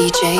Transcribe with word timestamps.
DJ 0.00 0.38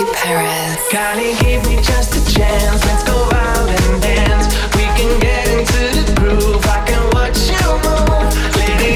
me 1.68 1.76
just 1.82 2.16
a 2.16 2.32
chance. 2.32 2.82
Let's 2.86 3.04
go 3.04 3.28
out 3.30 3.68
and 3.68 4.00
dance. 4.00 4.46
We 4.74 4.84
can 4.96 5.20
get 5.20 5.48
into 5.48 6.00
the 6.00 6.18
groove. 6.18 6.64
I 6.64 6.82
can 6.86 7.04
watch 7.12 7.50
you 7.52 7.66
move. 7.84 8.32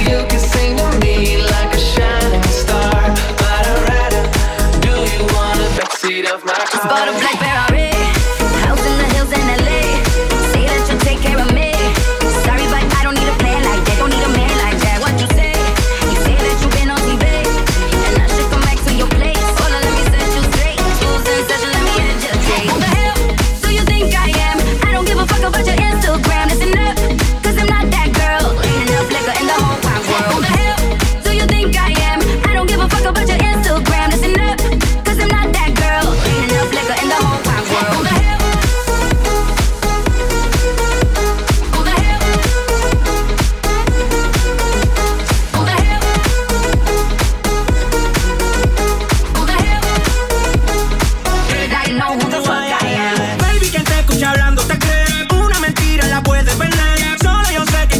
You 0.09 0.25
can 0.27 0.41
sing 0.41 0.79
to 0.79 0.99
me 1.05 1.43
like 1.43 1.75
a 1.75 1.79
shining 1.79 2.43
star. 2.45 3.15
Of 6.33 6.45
my 6.45 6.55
car? 6.55 6.67
Just 6.73 6.89
bought 6.89 7.09
a 7.09 7.13
black 7.13 7.84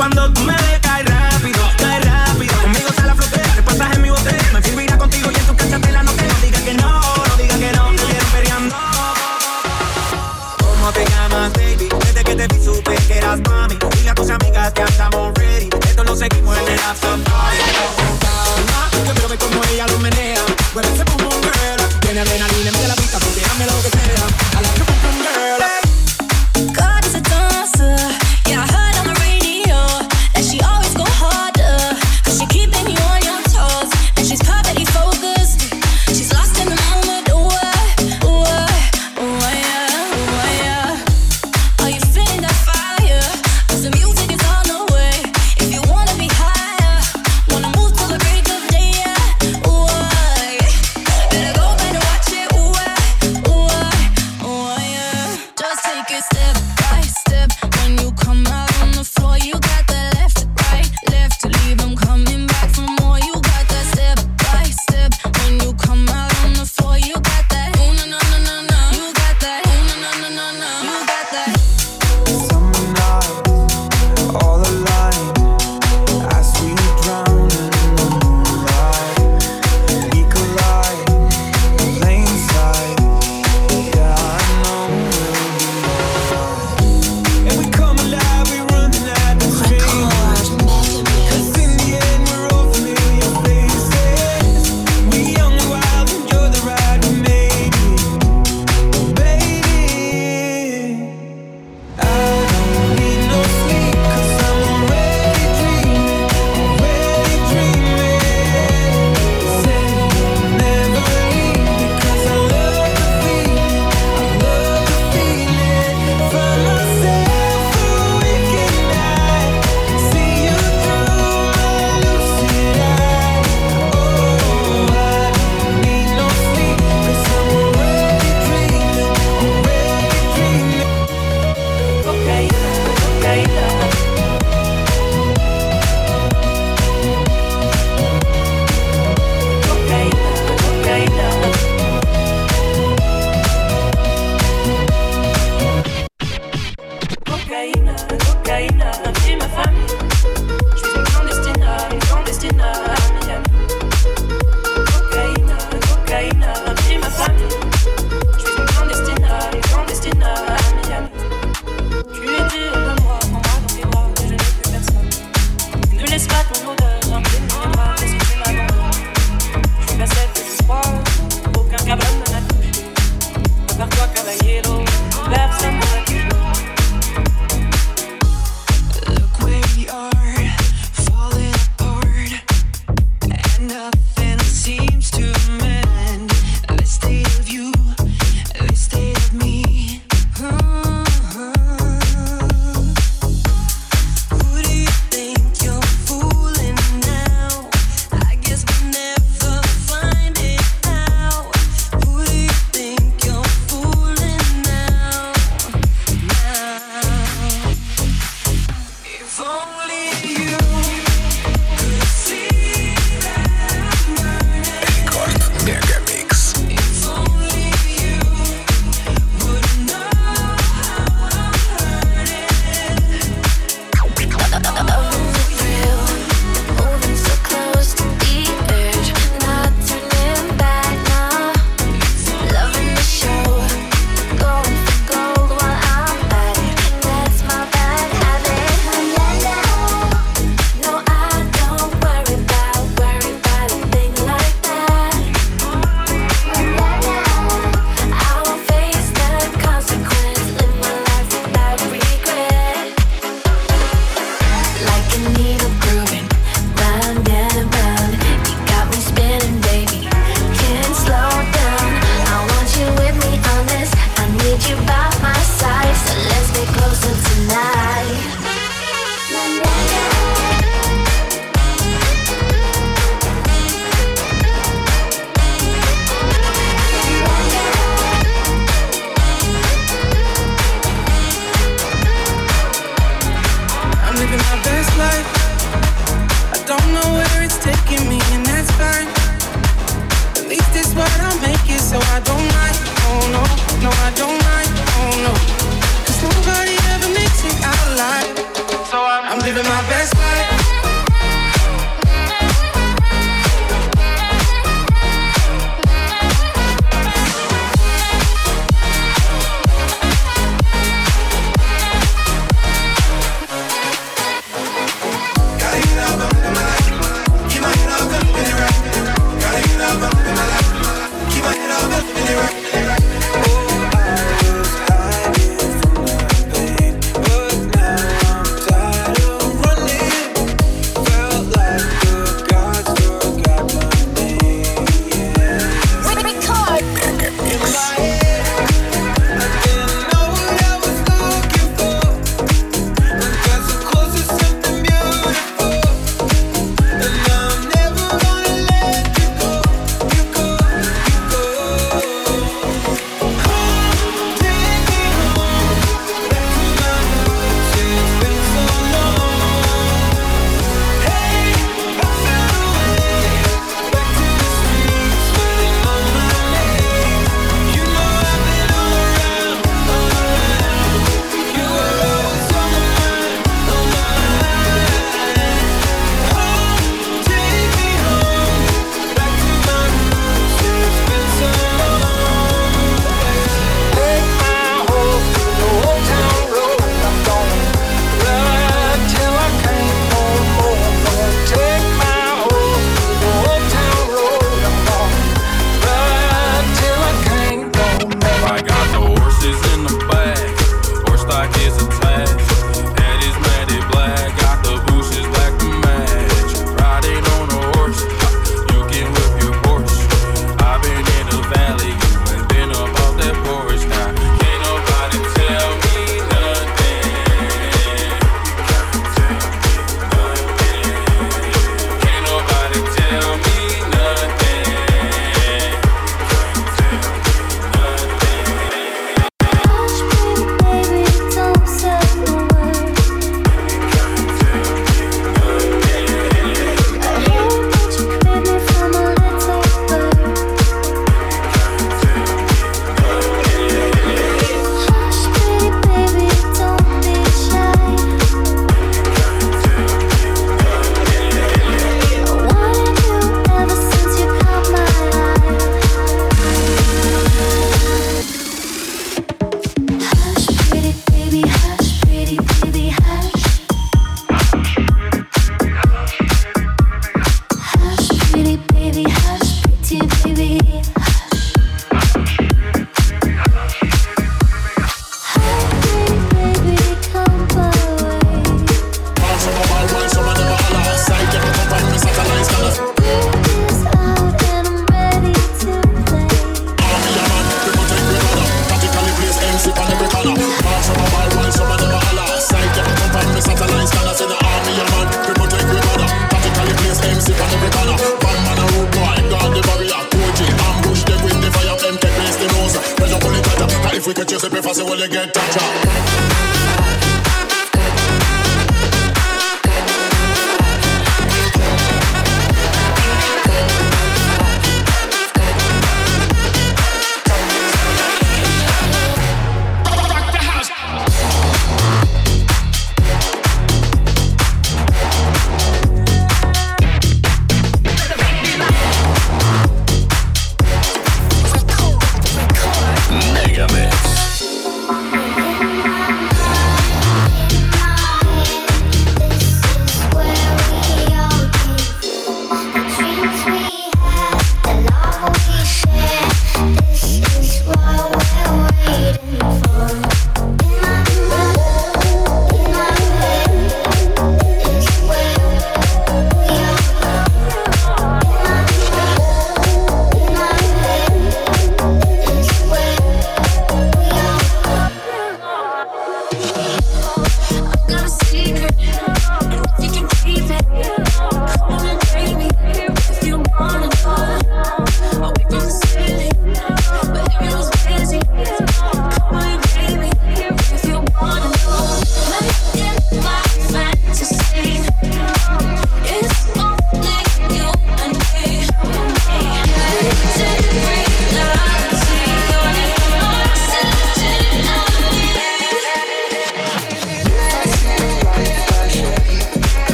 cuando 0.00 0.32
tú 0.32 0.40
me 0.44 0.59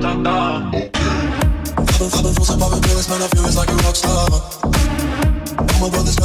ta 0.00 0.12
ta 0.22 0.74
I 3.22 3.28
feel 3.28 3.46
it's 3.46 3.56
like 3.56 3.68
a 3.70 3.76
rock. 3.86 3.94
All 5.54 5.78
my 5.80 5.88
brothers 5.90 6.16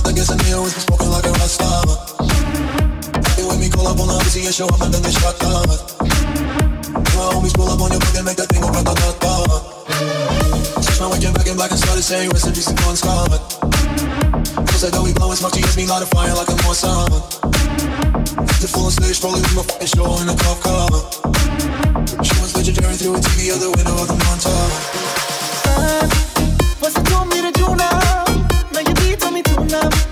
the 0.74 0.82
smoking 0.82 1.10
like 1.10 1.26
a 1.26 1.32
on 4.10 4.18
show. 4.52 4.66
My 7.14 7.30
homies 7.36 7.54
pull 7.54 7.70
up 7.70 7.82
on 7.82 7.92
your 7.92 8.02
make 8.26 8.38
that 8.38 8.50
thing 8.50 8.62
go 8.62 8.70
my 8.74 8.82
back 11.34 11.48
in 11.48 11.56
black 11.56 11.72
and 11.72 11.80
rest 12.34 12.46
to 12.46 12.52
Gone 12.82 12.96
Scott. 12.96 13.30
Cause 14.66 14.84
I 14.84 14.90
know 14.96 15.04
we 15.04 15.14
blowing 15.14 15.38
smoke, 15.38 15.56
me 15.78 15.86
light 15.86 16.04
fire 16.10 16.34
like 16.34 16.50
a 16.50 16.58
more 16.64 16.74
summer. 16.74 17.22
The 18.60 18.68
full 18.68 18.90
stage, 18.90 19.22
rolling 19.24 19.42
with 19.42 19.56
my 19.56 19.64
fucking 19.64 19.88
show 19.88 20.10
in 20.22 20.30
a 20.30 20.36
car. 20.64 21.29
She 22.70 22.76
through 23.00 23.16
a 23.16 23.18
TV 23.18 23.50
window 23.76 24.06
montage. 24.06 24.76
Uh, 25.66 26.06
what's 26.78 26.96
it 26.96 27.06
told 27.08 27.28
me 27.30 27.42
to 27.42 27.52
do 27.52 27.66
now? 27.76 28.26
Now 28.72 28.82
you 28.82 28.94
me. 29.34 29.42
Now 29.72 30.09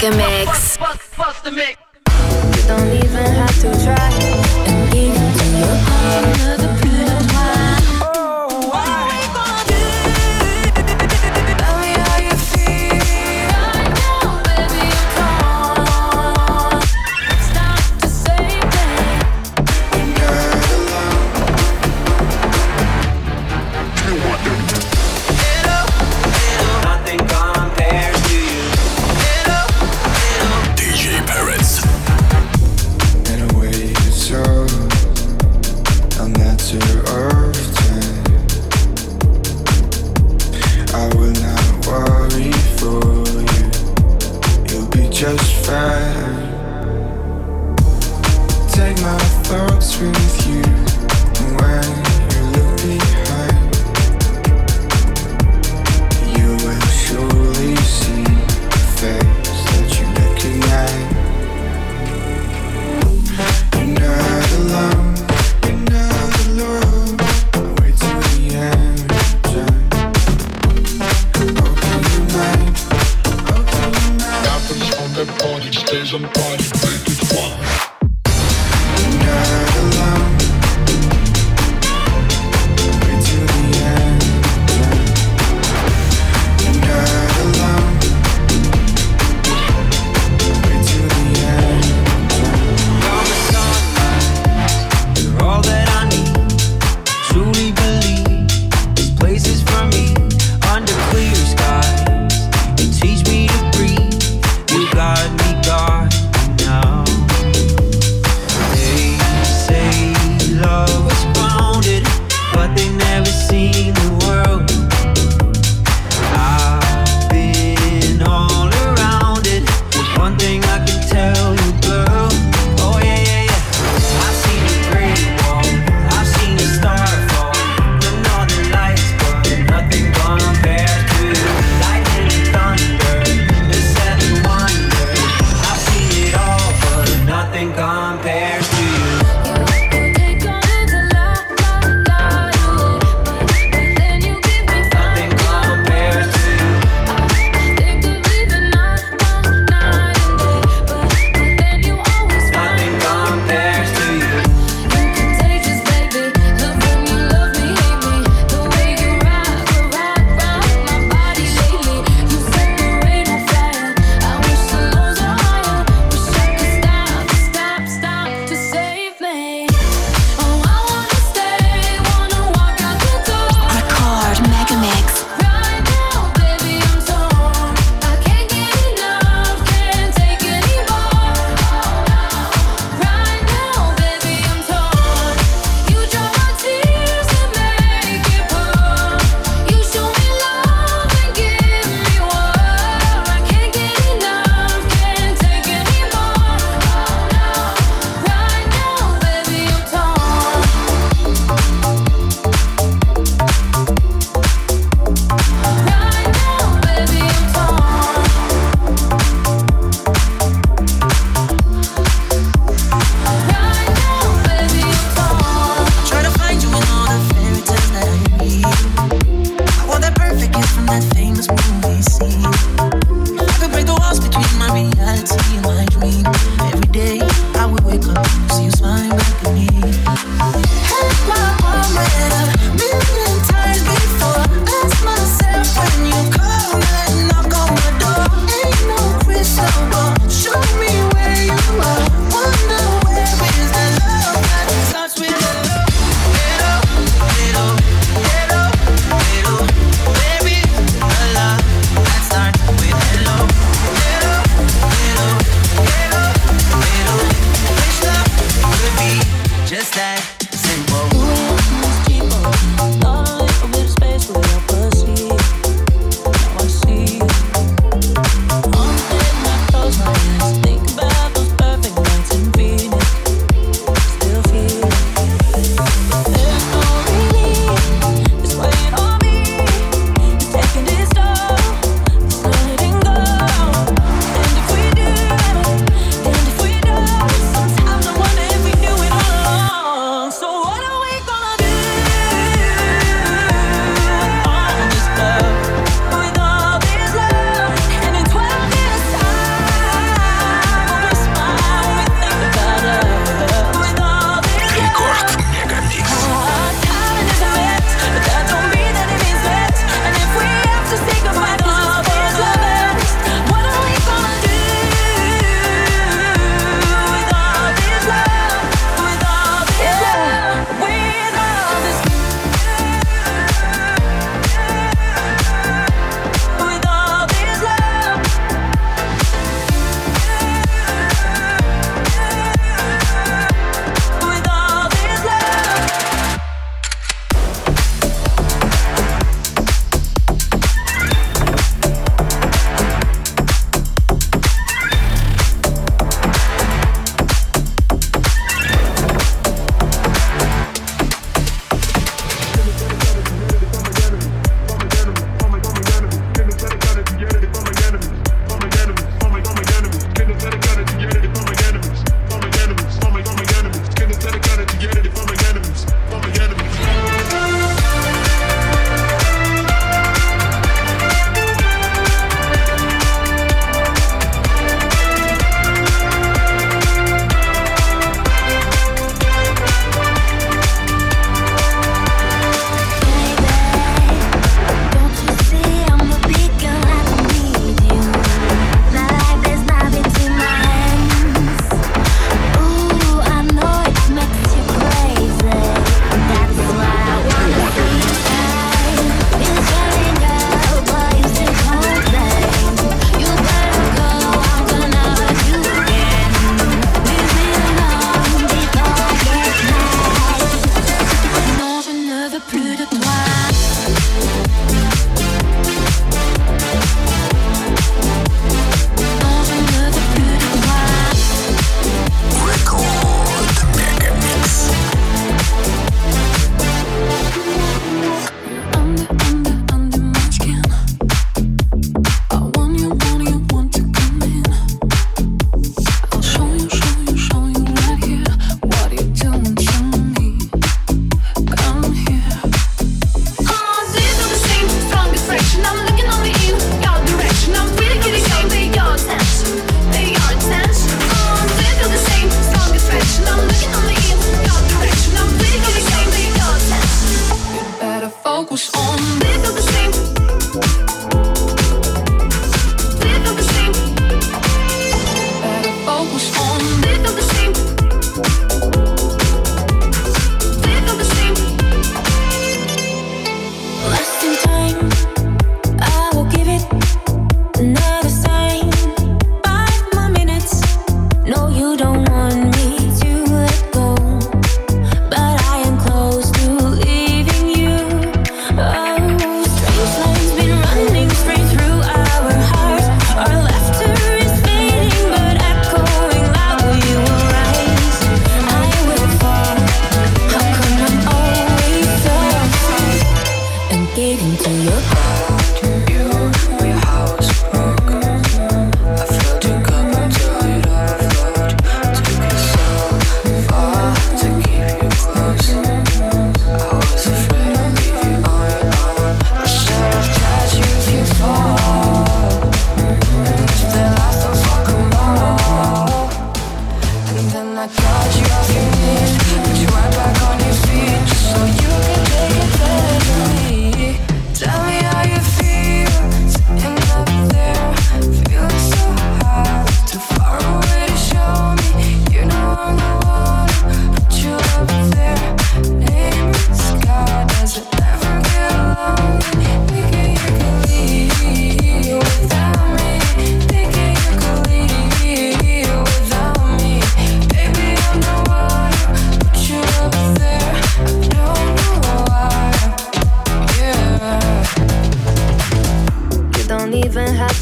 Mega 0.00 0.16
Mix. 0.16 0.37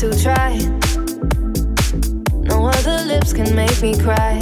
To 0.00 0.10
try, 0.22 0.58
No 2.42 2.66
other 2.66 3.02
lips 3.06 3.32
can 3.32 3.56
make 3.56 3.80
me 3.80 3.96
cry. 3.96 4.38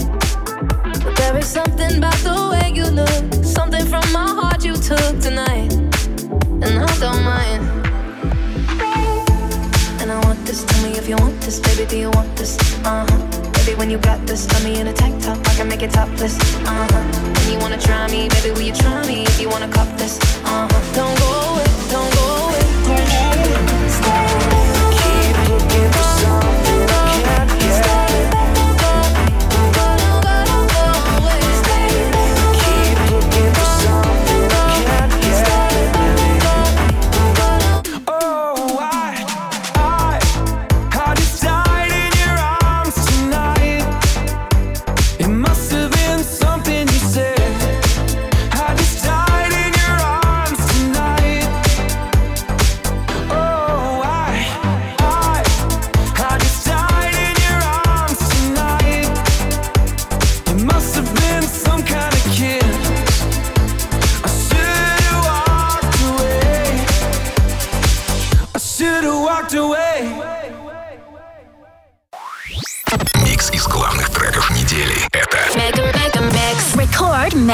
But 1.04 1.14
there 1.16 1.36
is 1.36 1.46
something 1.46 1.98
about 1.98 2.18
the 2.24 2.48
way 2.50 2.72
you 2.74 2.86
look, 2.86 3.44
something 3.44 3.86
from 3.86 4.02
my 4.12 4.26
heart 4.26 4.64
you 4.64 4.74
took 4.74 5.20
tonight. 5.20 5.72
And 6.64 6.82
I 6.82 6.98
don't 6.98 7.22
mind. 7.22 7.62
And 10.02 10.10
I 10.10 10.20
want 10.24 10.44
this, 10.44 10.64
tell 10.64 10.82
me 10.82 10.98
if 10.98 11.08
you 11.08 11.16
want 11.18 11.40
this, 11.40 11.60
baby, 11.60 11.88
do 11.88 11.98
you 11.98 12.10
want 12.10 12.34
this? 12.36 12.58
Uh 12.84 13.06
huh. 13.08 13.52
Baby, 13.52 13.78
when 13.78 13.90
you 13.90 13.98
got 13.98 14.26
this, 14.26 14.46
tell 14.46 14.62
me 14.64 14.80
in 14.80 14.88
a 14.88 14.92
tank 14.92 15.22
top, 15.22 15.38
I 15.46 15.54
can 15.54 15.68
make 15.68 15.82
it 15.82 15.92
topless. 15.92 16.36
Uh 16.66 16.88
huh. 16.90 17.02
When 17.38 17.52
you 17.52 17.58
wanna 17.60 17.78
try 17.78 18.10
me, 18.10 18.28
baby, 18.28 18.50
will 18.50 18.62
you 18.62 18.74
try 18.74 19.06
me? 19.06 19.22
If 19.22 19.40
you 19.40 19.48
wanna 19.48 19.68
cop 19.68 19.86
this, 19.98 20.18
uh 20.44 20.66
huh. 20.68 20.94
Don't 20.96 21.16
go 21.20 21.52
away, 21.52 21.64
don't 21.92 22.14
go 22.14 22.22
away. 22.22 22.33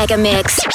Mega 0.00 0.16
Mix. 0.16 0.69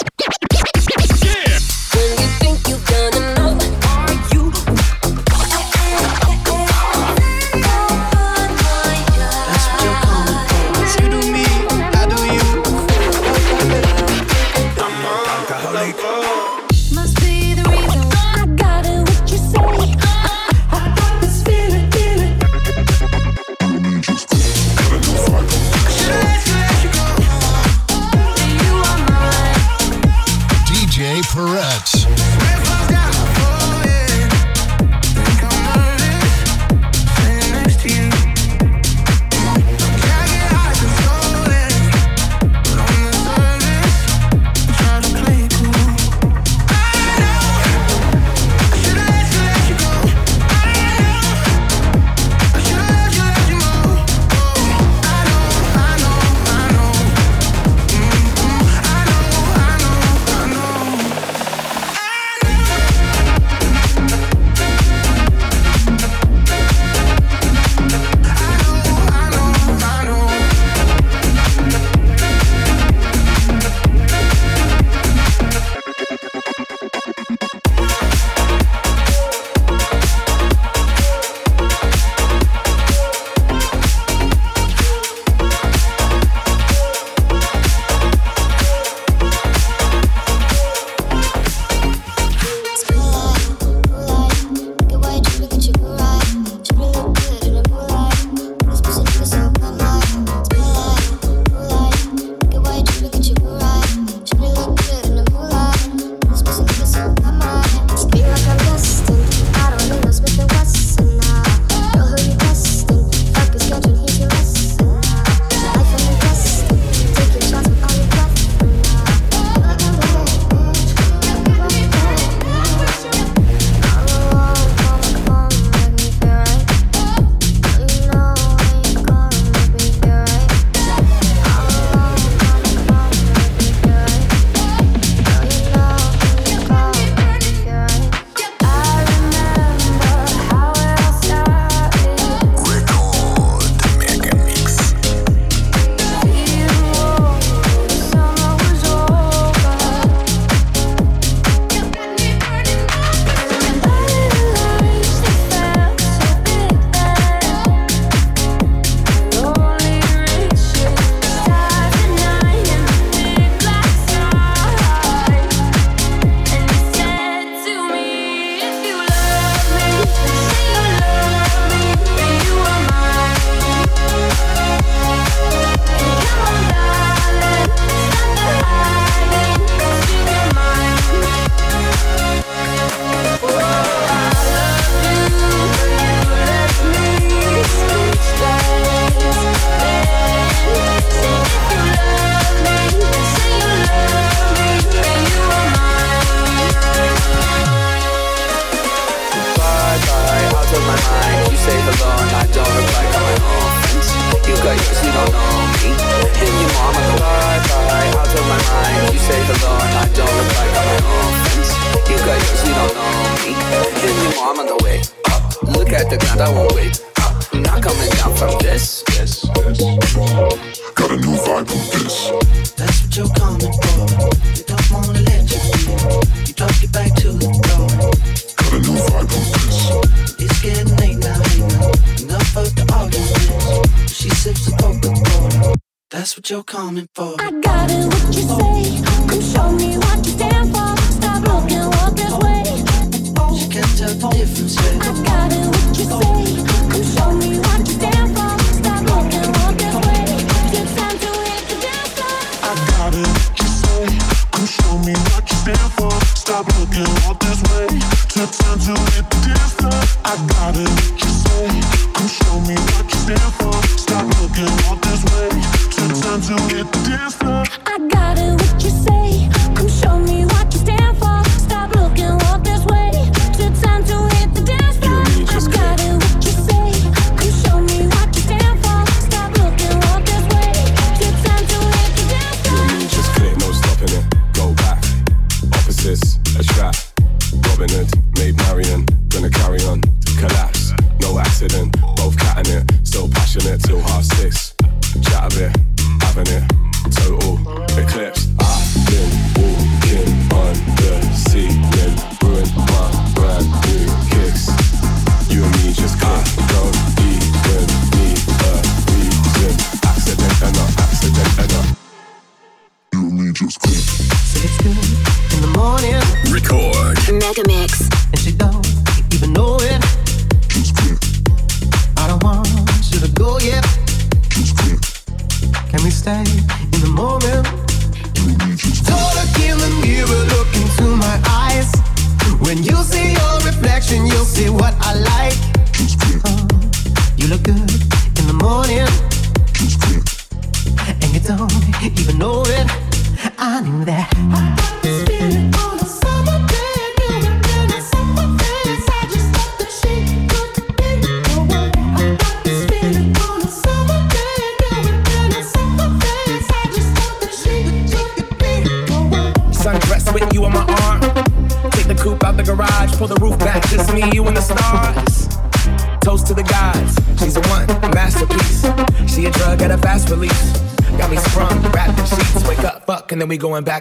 That's 236.75 237.14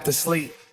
to 0.05 0.13
sleep. 0.13 0.64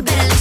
You 0.00 0.04
better 0.04 0.28
listen 0.28 0.39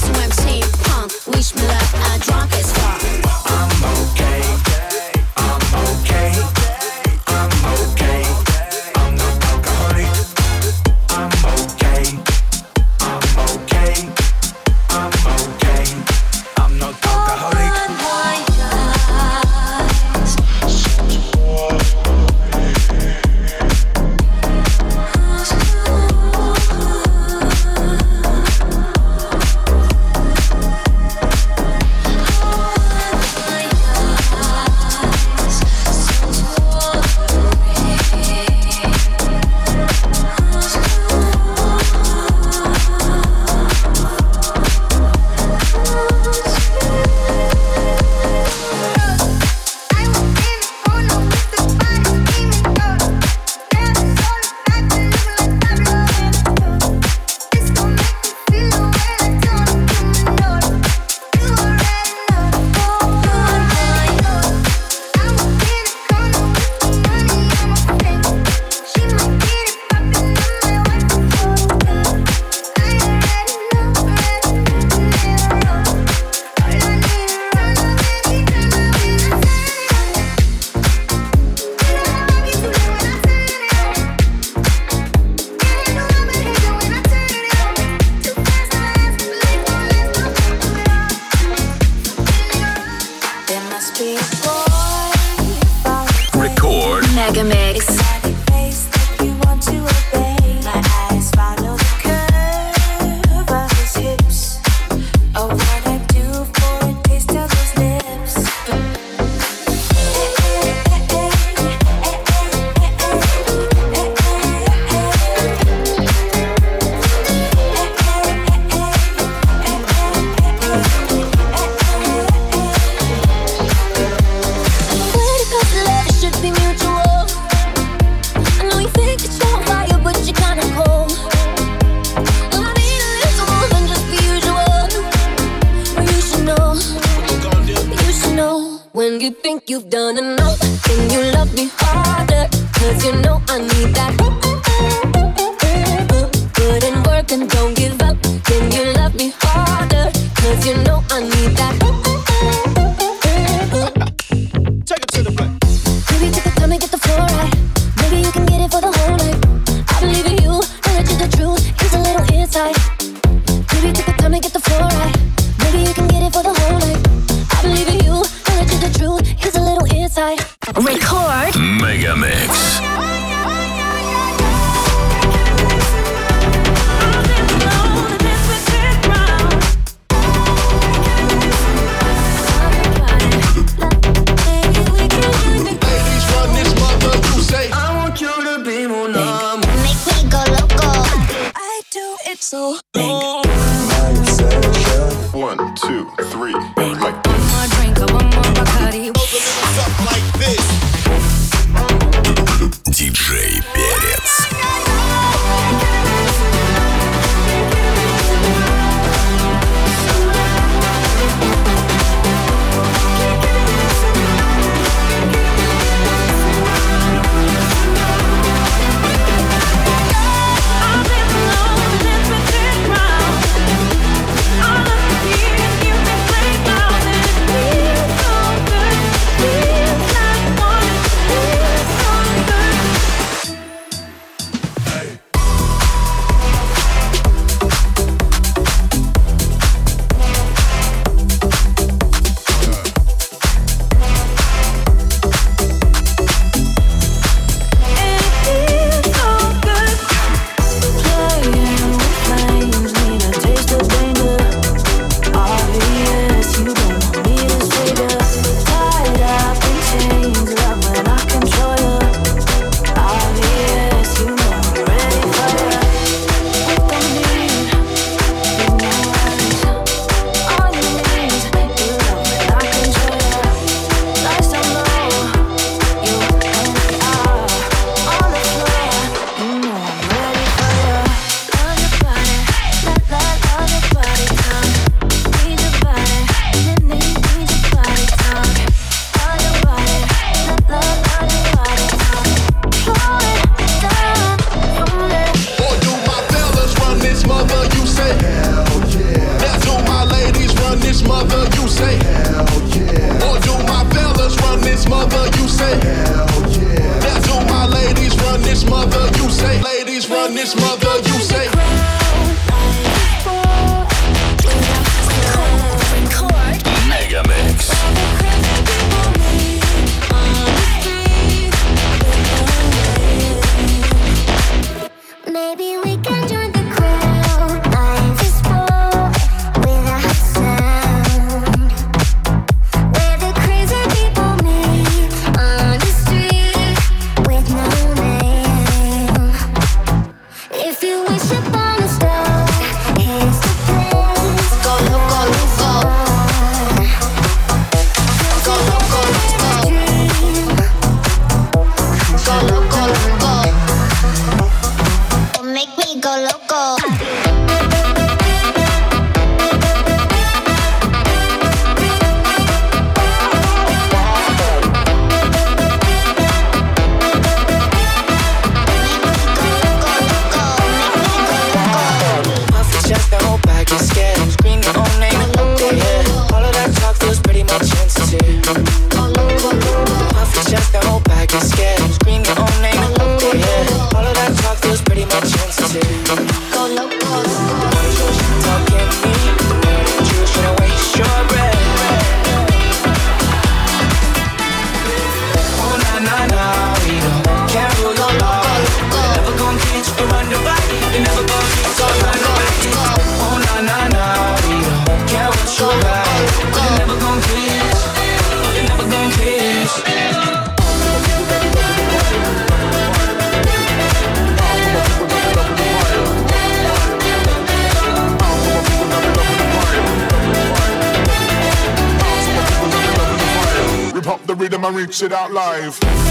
reach 424.90 425.04
it 425.04 425.14
out 425.14 425.32
live. 425.32 426.09